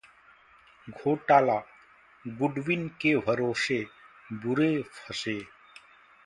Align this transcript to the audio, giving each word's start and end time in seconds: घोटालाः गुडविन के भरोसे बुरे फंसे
घोटालाः 0.87 2.31
गुडविन 2.39 2.87
के 3.01 3.15
भरोसे 3.17 3.79
बुरे 4.31 4.71
फंसे 4.83 5.39